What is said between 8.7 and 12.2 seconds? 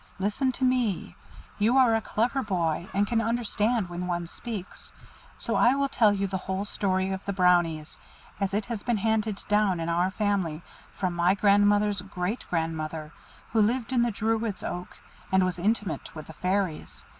been handed down in our family from my grandmother's